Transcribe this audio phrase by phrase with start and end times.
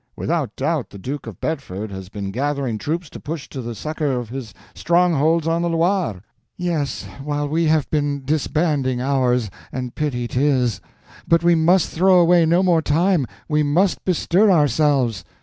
[0.15, 4.13] Without doubt the Duke of Bedford has been gathering troops to push to the succor
[4.19, 6.23] of his strongholds on the Loire."
[6.57, 10.81] "Yes, while we have been disbanding ours—and pity 'tis.
[11.27, 15.23] But we must throw away no more time; we must bestir ourselves."